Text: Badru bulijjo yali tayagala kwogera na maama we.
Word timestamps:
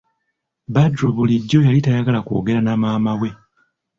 Badru 0.73 1.07
bulijjo 1.15 1.59
yali 1.65 1.79
tayagala 1.85 2.19
kwogera 2.25 2.61
na 2.63 2.73
maama 2.81 3.13
we. 3.21 3.29